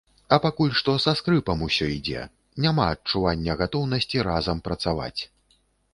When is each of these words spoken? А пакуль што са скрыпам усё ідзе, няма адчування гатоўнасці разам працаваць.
А 0.35 0.37
пакуль 0.43 0.71
што 0.79 0.95
са 1.03 1.11
скрыпам 1.19 1.59
усё 1.67 1.89
ідзе, 1.97 2.23
няма 2.67 2.89
адчування 2.97 3.59
гатоўнасці 3.63 4.27
разам 4.33 4.57
працаваць. 4.69 5.19